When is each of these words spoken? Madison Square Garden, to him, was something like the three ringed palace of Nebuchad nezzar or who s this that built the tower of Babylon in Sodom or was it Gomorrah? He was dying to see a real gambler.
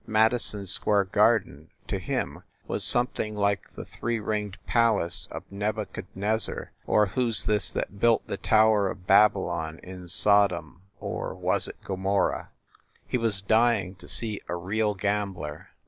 Madison 0.07 0.65
Square 0.65 1.03
Garden, 1.05 1.69
to 1.85 1.99
him, 1.99 2.41
was 2.67 2.83
something 2.83 3.35
like 3.35 3.73
the 3.73 3.85
three 3.85 4.19
ringed 4.19 4.57
palace 4.65 5.27
of 5.31 5.43
Nebuchad 5.51 6.07
nezzar 6.15 6.71
or 6.87 7.05
who 7.05 7.29
s 7.29 7.43
this 7.43 7.71
that 7.73 7.99
built 7.99 8.25
the 8.25 8.35
tower 8.35 8.89
of 8.89 9.05
Babylon 9.05 9.77
in 9.83 10.07
Sodom 10.07 10.81
or 10.99 11.35
was 11.35 11.67
it 11.67 11.79
Gomorrah? 11.83 12.49
He 13.07 13.19
was 13.19 13.43
dying 13.43 13.93
to 13.97 14.09
see 14.09 14.41
a 14.49 14.55
real 14.55 14.95
gambler. 14.95 15.69